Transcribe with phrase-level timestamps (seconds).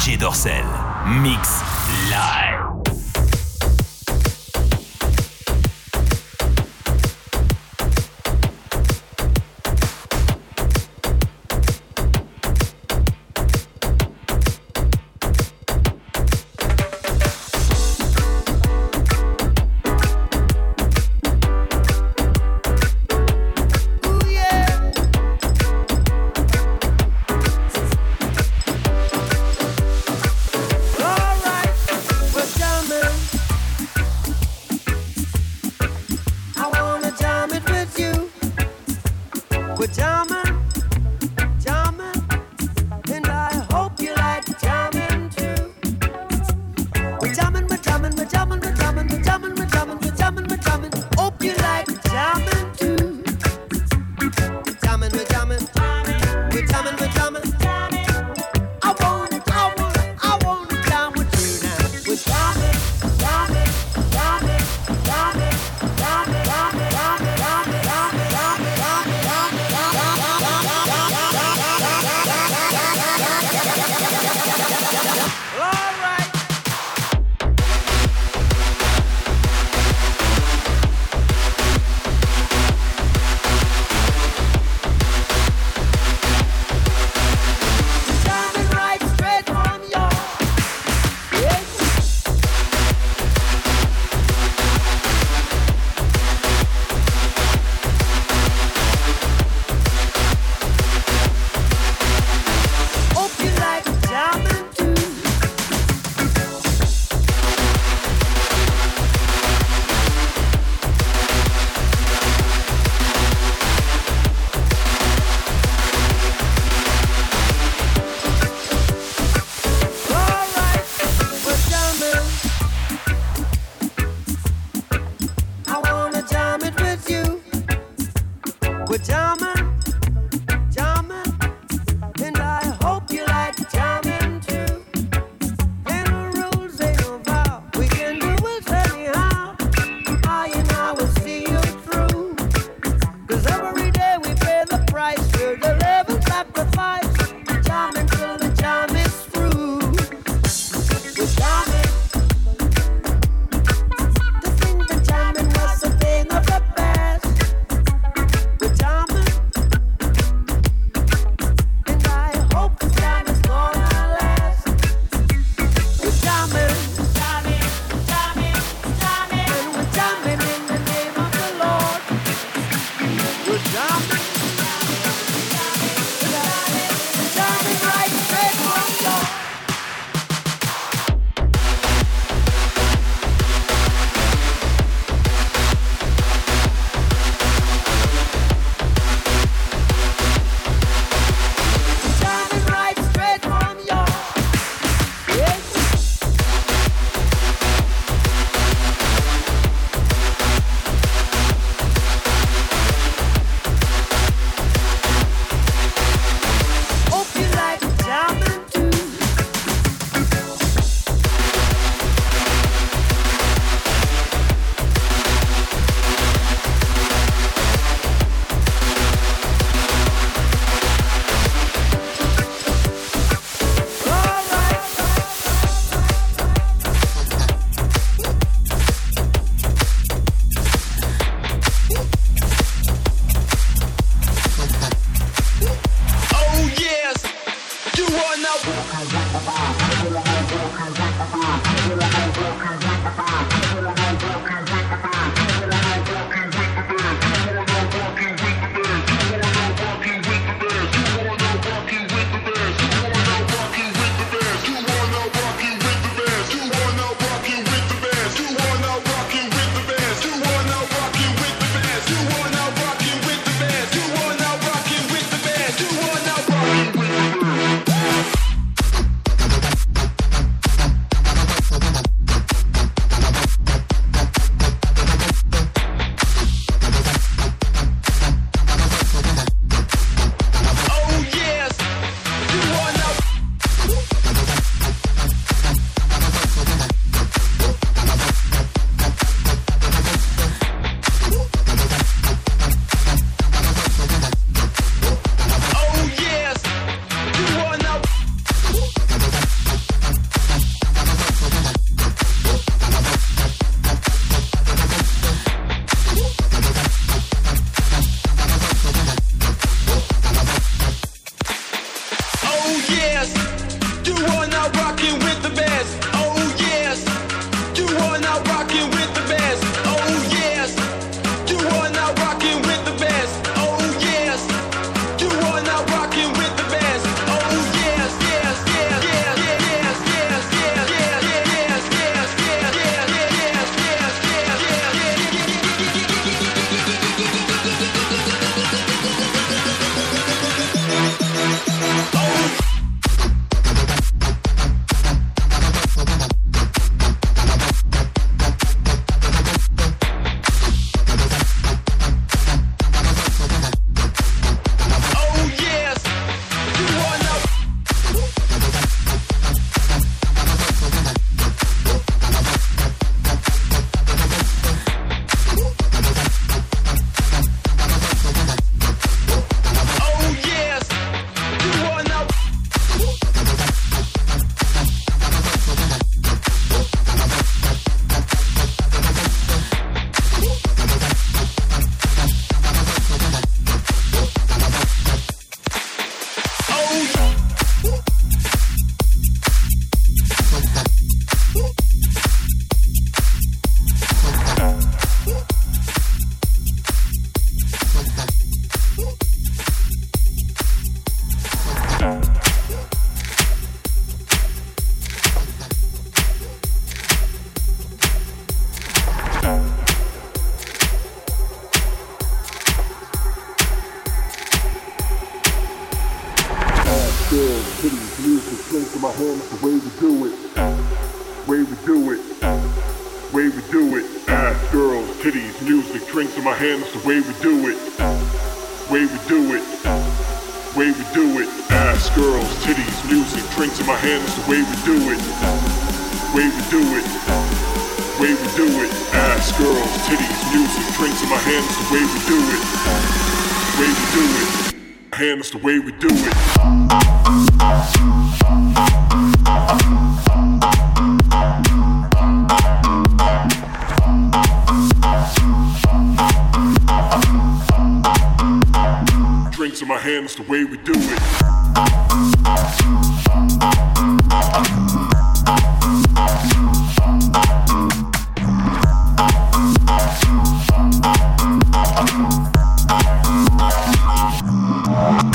[0.00, 0.64] DJ Dorsel.
[1.20, 1.60] Mix
[2.08, 2.69] live.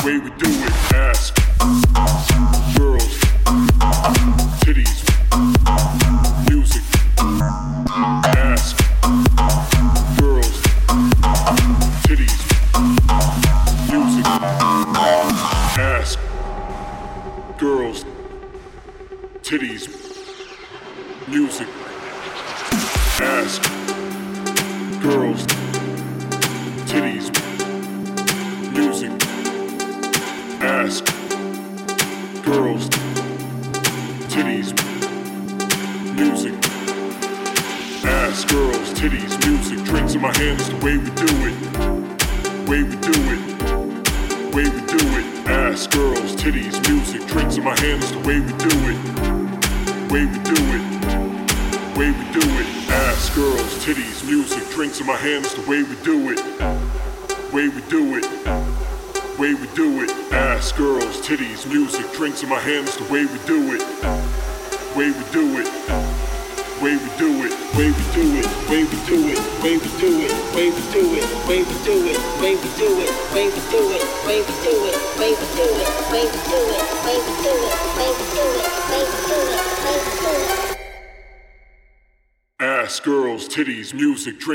[0.06, 0.85] way we do it.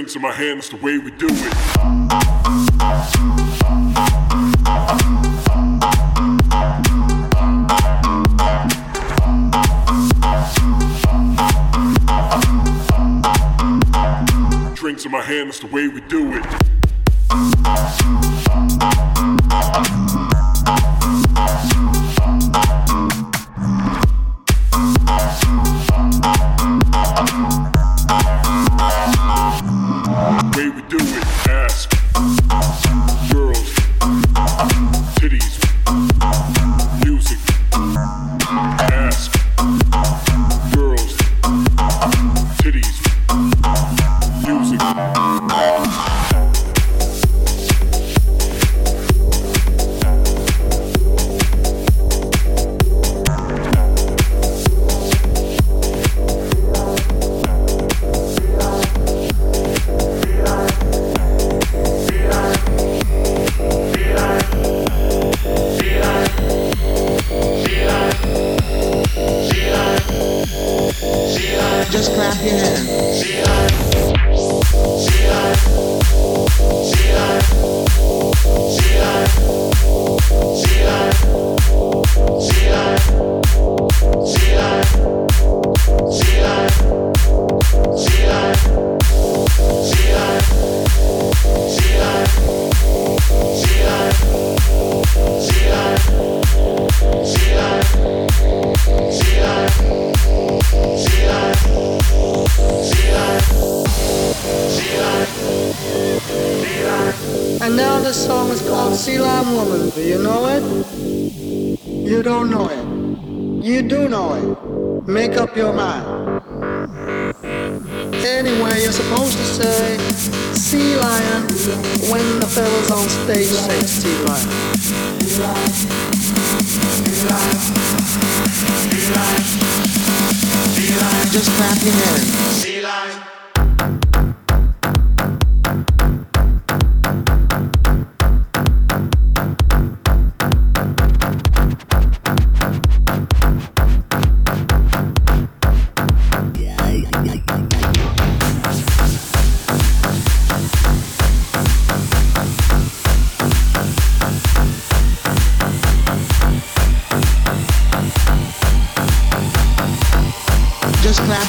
[0.09, 0.90] strings in my hands to win.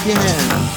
[0.04, 0.71] again.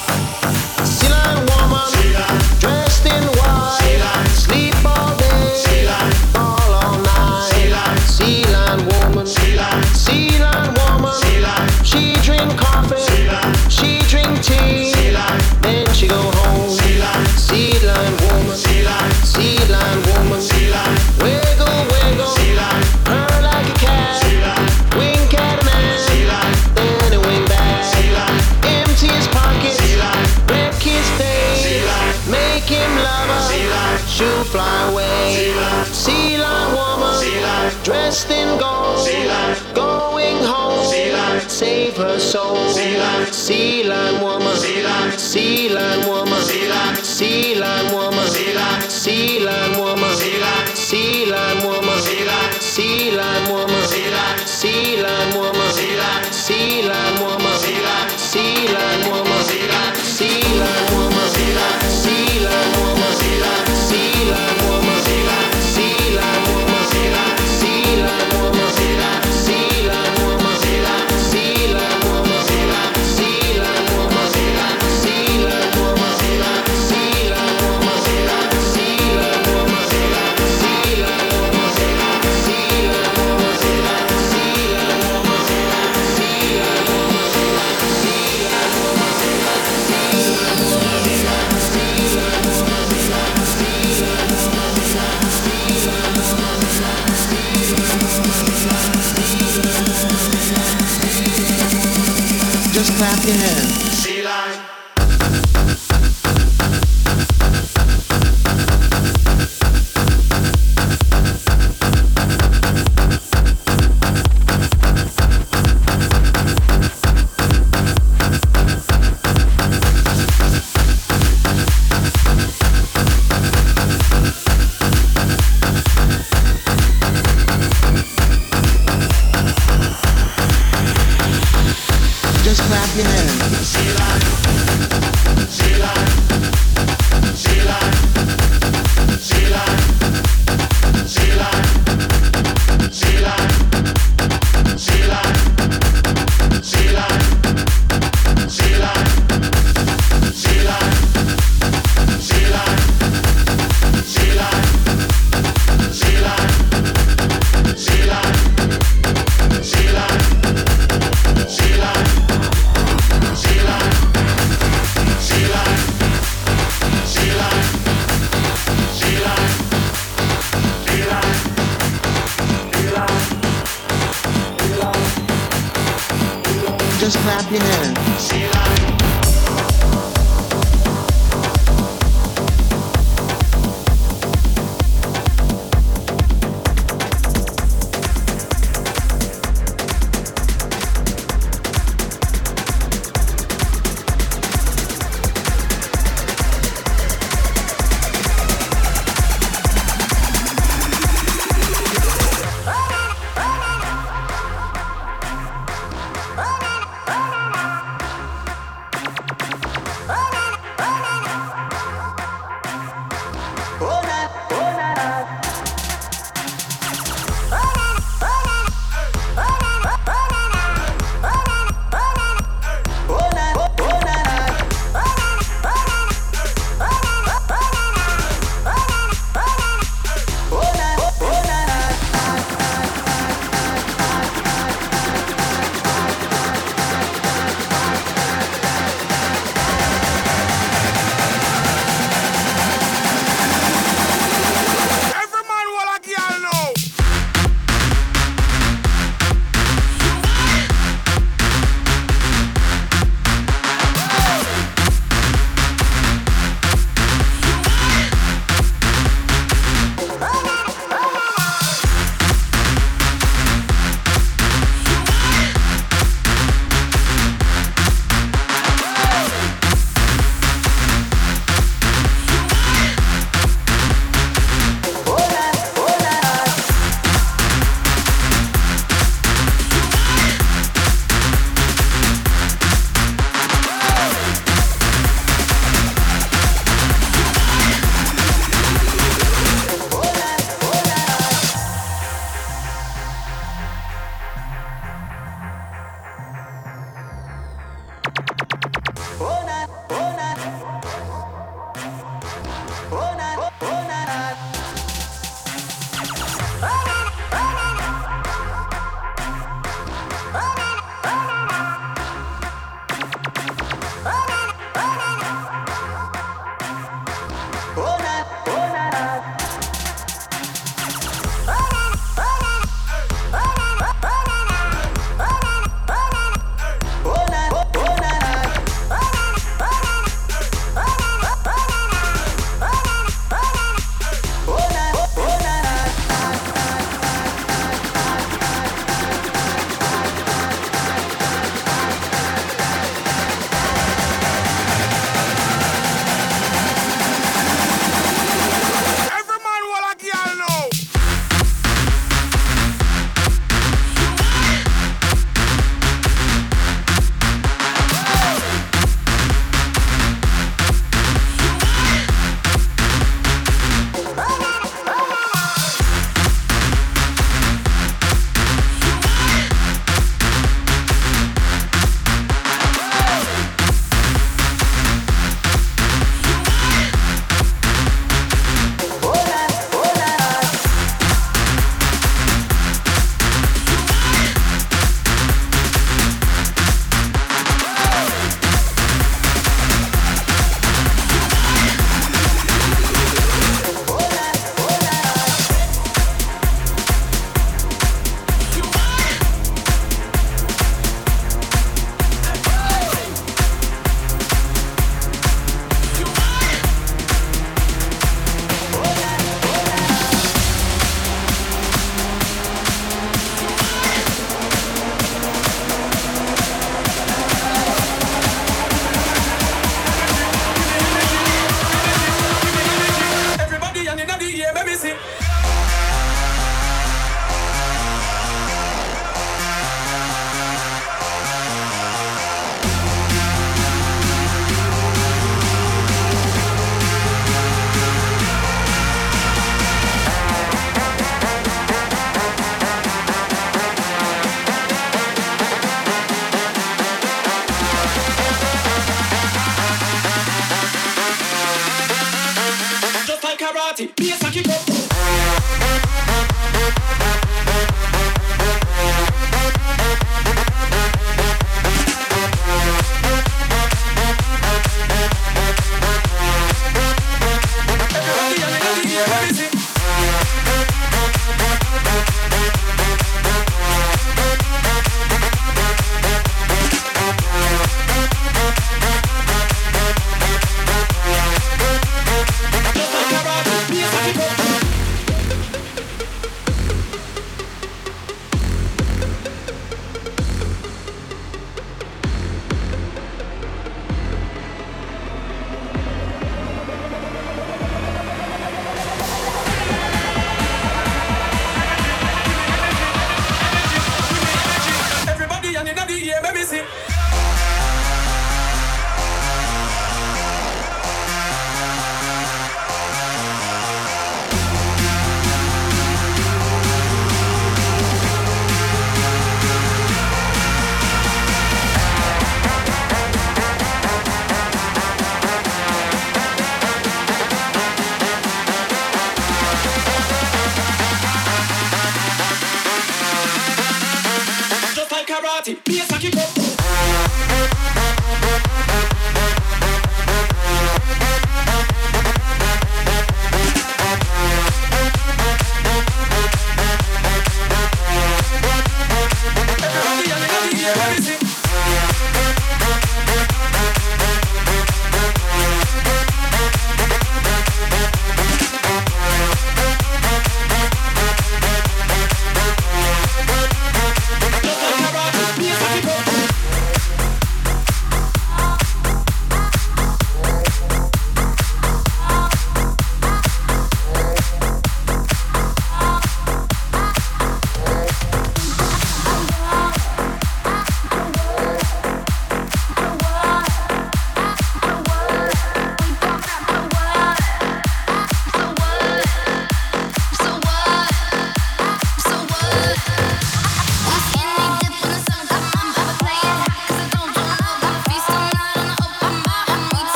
[41.98, 42.70] her soul.
[42.70, 48.28] Sea lion, sea lion woman, sea lion, sea lion woman, sea lion, sea lion woman,
[48.28, 53.88] sea lion, sea lion woman, sea lion, sea lion woman, sea lion, sea lion woman,
[53.88, 55.25] sea lion, sea lion.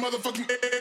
[0.00, 0.79] motherfucking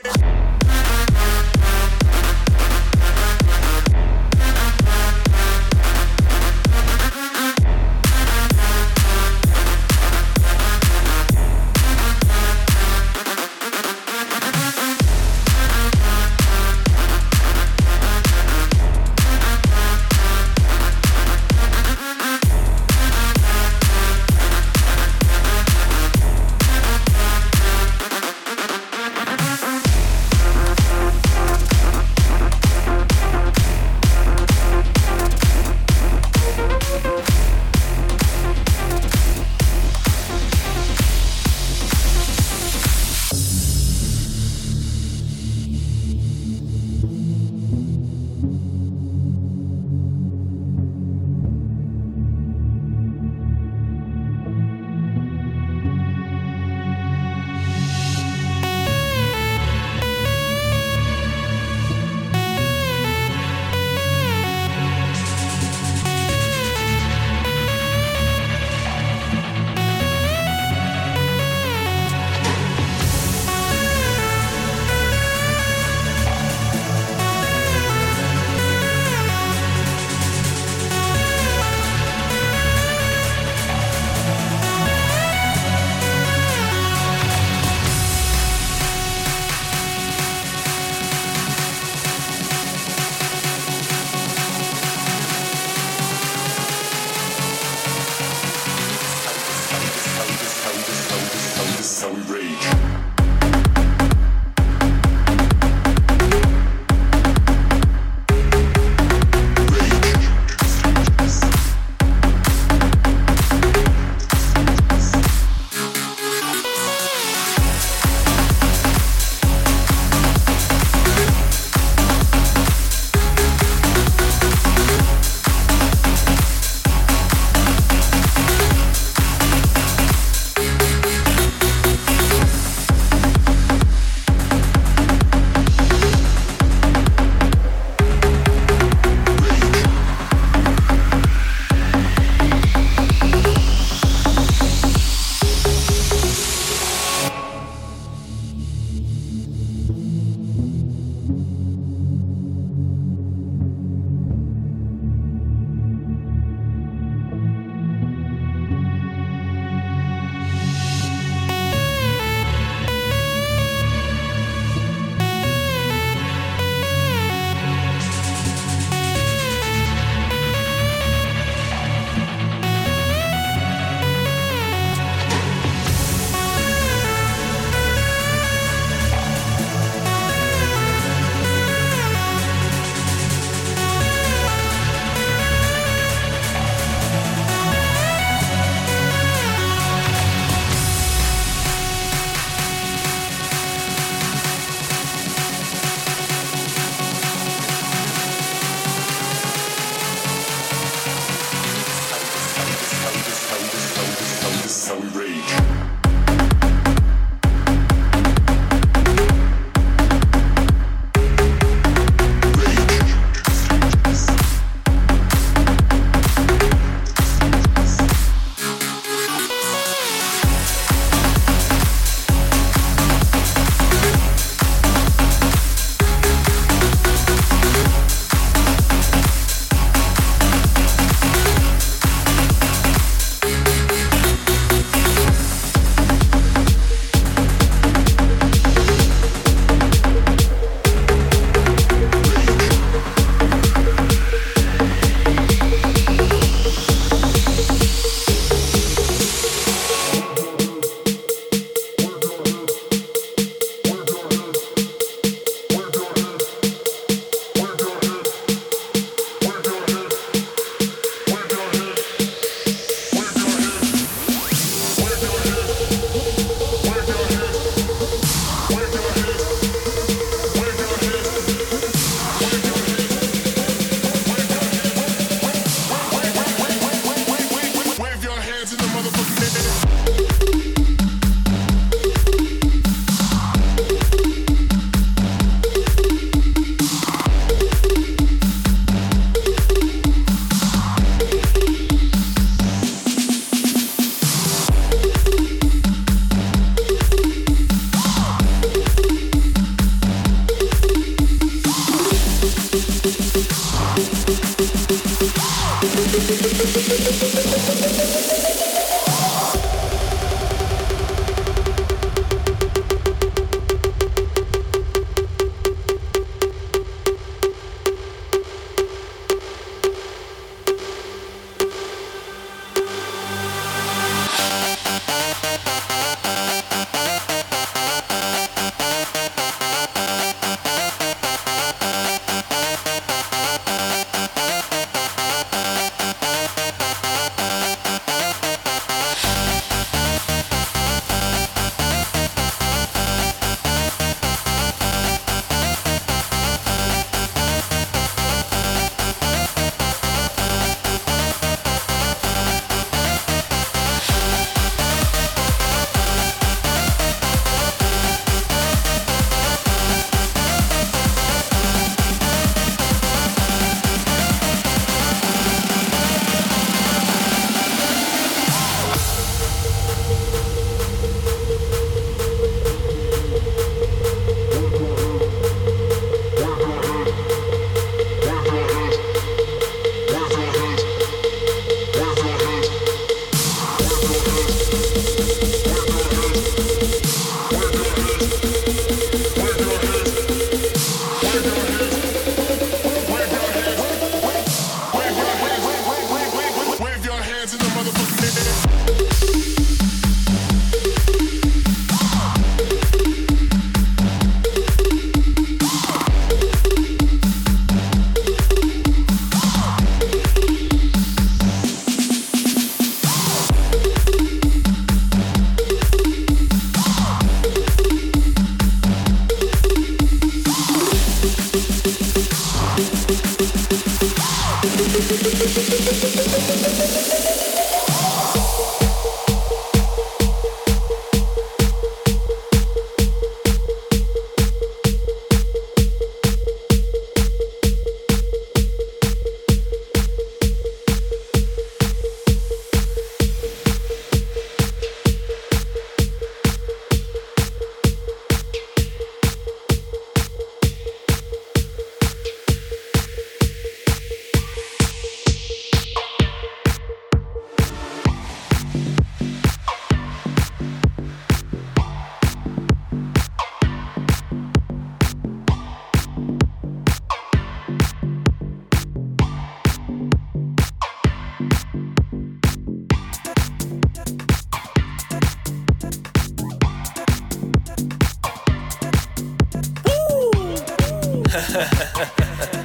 [481.40, 482.59] Ha ha ha ha ha.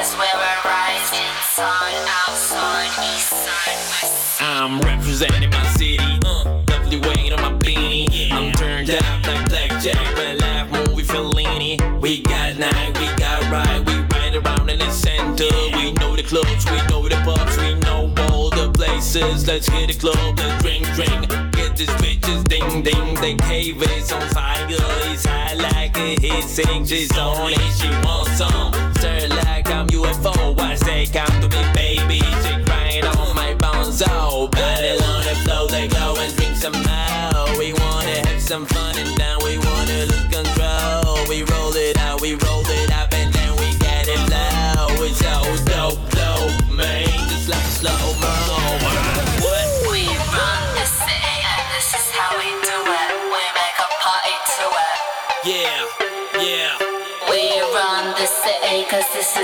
[0.00, 4.46] Is where we rise inside, outside, east side, west side.
[4.46, 6.18] I'm representing my city.
[6.24, 8.30] Uh, lovely weight on my beanie.
[8.30, 12.00] I'm turned up like blackjack, but life movie Fellini.
[12.00, 15.48] We got night, we got ride, we ride around in the center.
[15.76, 19.46] We know the clubs, we know the pubs, we know all the places.
[19.46, 21.28] Let's hit the club, let's drink, drink.
[21.52, 23.14] Get these bitches ding ding.
[23.14, 26.84] The cave is on fire, it's high like a hit sing.
[26.84, 28.72] She's on it, she wants some.
[28.96, 29.45] Stir like
[30.06, 30.58] UFO.
[30.60, 32.20] I say, come to me, baby.
[32.44, 34.48] She crying on my bones, oh.
[34.48, 37.58] Body on the floor, they go and drink some more.
[37.58, 41.16] We wanna have some fun and now we wanna lose control.
[41.28, 45.04] We roll it out, we roll it up and then we get it low.
[45.04, 45.34] It's so
[45.70, 47.06] dope, dope, man.
[47.28, 48.35] Just like slow mo.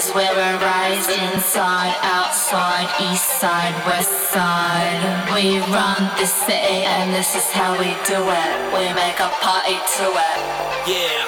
[0.03, 5.00] Cause this is where we rise inside, outside, east side, west side.
[5.34, 8.50] We run the city and this is how we do it.
[8.74, 10.38] We make a party to it.
[10.86, 11.22] Yeah,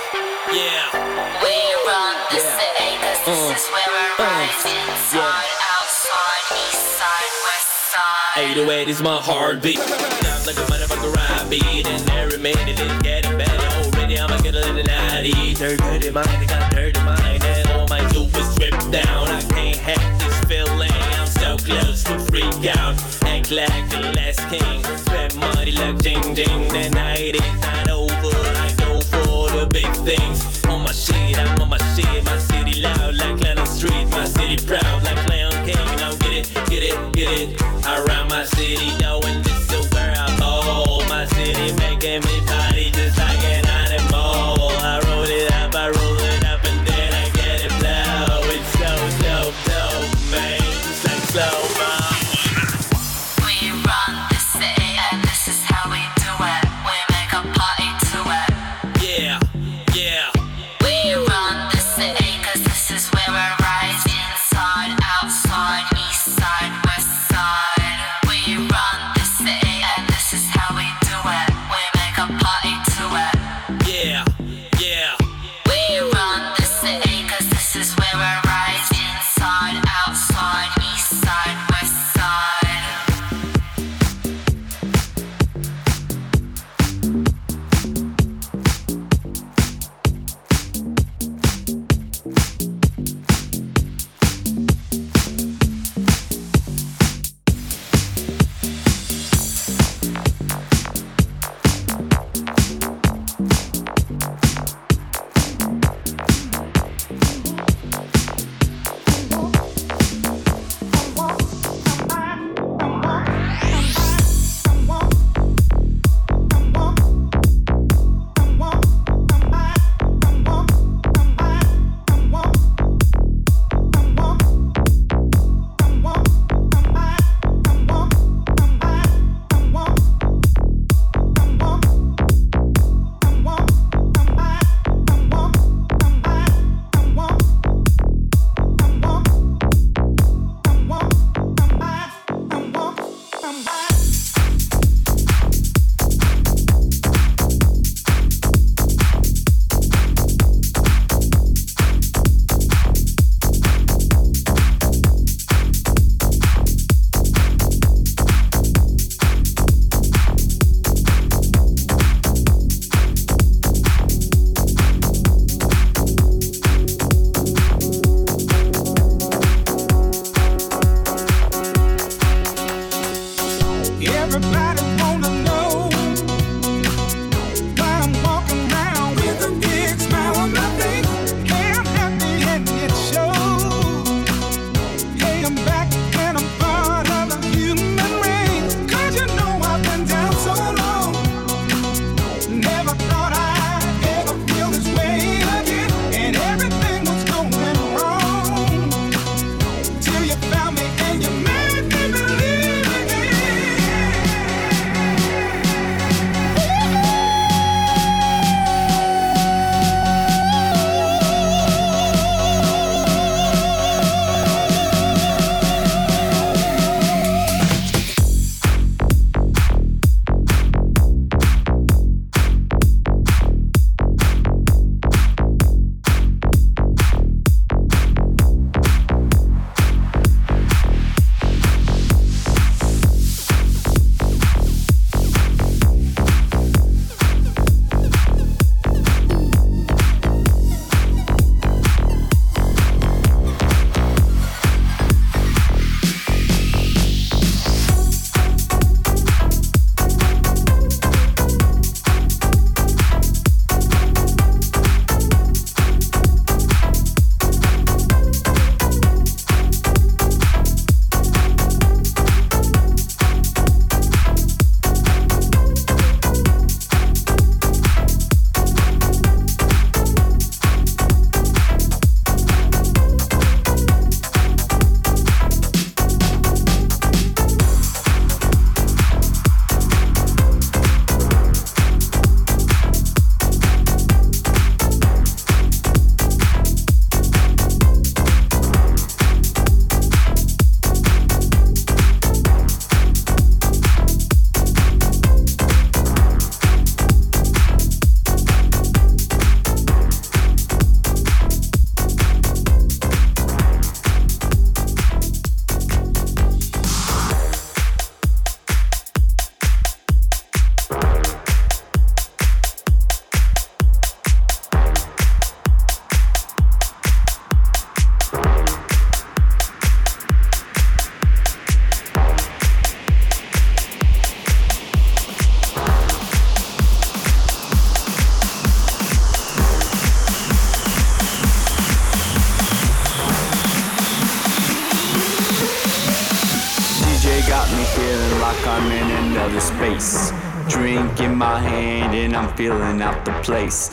[0.52, 1.40] yeah.
[1.42, 1.54] We
[1.86, 2.58] run the Yeah.
[2.58, 8.38] city cause this Uh, is where we uh, rise inside, outside, east side, west side.
[8.38, 9.78] 808 is my heartbeat.
[9.78, 13.68] Sounds like a motherfucker ride beat, and every minute it's getting better.
[13.84, 15.54] Already I'ma get a little naughty.
[15.54, 17.23] Dirty mind, got dirty mind,
[18.90, 19.28] down.
[19.28, 20.92] I can't have this feeling.
[20.92, 22.94] I'm so close to freak out.
[23.24, 24.84] Act like the last king.
[24.98, 26.68] Spend money like jing jing.
[26.68, 28.36] The night is not over.
[28.66, 30.64] I go for the big things.
[30.66, 32.24] On my shit, I'm on my shit.
[32.24, 34.08] My city loud like Lennon Street.
[34.10, 35.86] My city proud like Clown King.
[35.96, 37.62] Now get it, get it, get it.
[37.86, 39.23] Around my city, knowing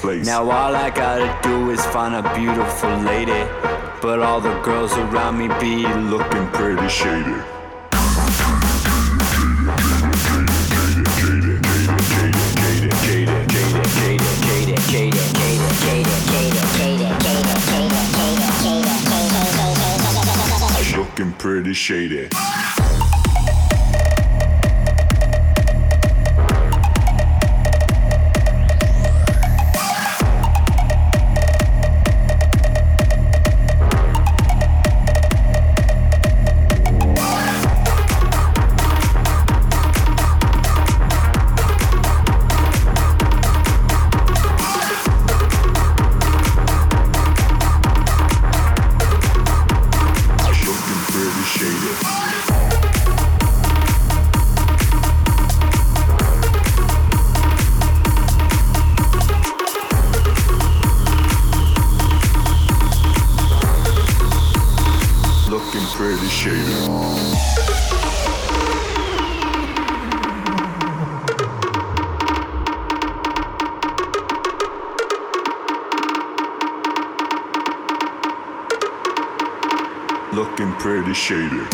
[0.01, 0.25] place.
[0.25, 3.45] Now all I gotta do is find a beautiful lady,
[4.01, 7.37] but all the girls around me be looking pretty shady.
[20.97, 22.29] Looking pretty shady.
[81.21, 81.70] shader.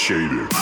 [0.00, 0.59] Shaded.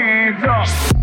[0.00, 0.99] hands up.